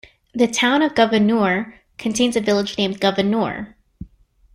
The 0.33 0.47
Town 0.47 0.81
of 0.81 0.95
Gouverneur 0.95 1.75
contains 1.99 2.35
a 2.35 2.41
village 2.41 2.75
named 2.75 2.99
Gouverneur. 2.99 3.75